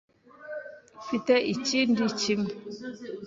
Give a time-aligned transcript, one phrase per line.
[1.03, 2.51] Mfite ikindi kimwe.